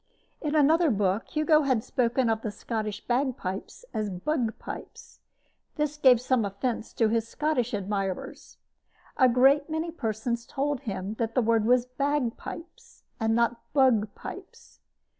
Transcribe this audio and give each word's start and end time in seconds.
In 0.41 0.55
another 0.55 0.89
book 0.89 1.27
Hugo 1.29 1.61
had 1.61 1.83
spoken 1.83 2.27
of 2.27 2.41
the 2.41 2.49
Scottish 2.49 3.05
bagpipes 3.05 3.85
as 3.93 4.09
"bugpipes." 4.09 5.19
This 5.75 5.95
gave 5.97 6.19
some 6.19 6.43
offense 6.43 6.91
to 6.93 7.09
his 7.09 7.27
Scottish 7.27 7.71
admirers. 7.71 8.57
A 9.17 9.29
great 9.29 9.69
many 9.69 9.91
persons 9.91 10.47
told 10.47 10.79
him 10.89 11.13
that 11.19 11.35
the 11.35 11.41
word 11.43 11.65
was 11.65 11.85
"bagpipes," 11.85 13.03
and 13.19 13.35
not 13.35 13.61
"bugpipes." 13.75 14.79